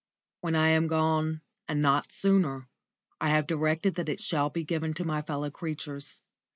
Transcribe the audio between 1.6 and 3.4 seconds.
and not sooner, I